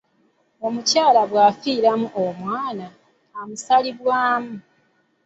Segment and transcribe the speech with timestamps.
[0.67, 2.87] Omukyala bwafiiramu omwana,
[3.41, 4.55] amusalibwamu.